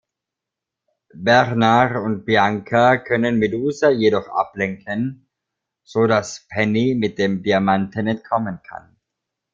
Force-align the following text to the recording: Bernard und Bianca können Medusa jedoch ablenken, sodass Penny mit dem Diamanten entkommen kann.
Bernard 1.13 1.95
und 2.03 2.25
Bianca 2.25 2.97
können 2.97 3.37
Medusa 3.37 3.91
jedoch 3.91 4.29
ablenken, 4.29 5.29
sodass 5.83 6.47
Penny 6.47 6.95
mit 6.95 7.19
dem 7.19 7.43
Diamanten 7.43 8.07
entkommen 8.07 8.59
kann. 8.67 8.97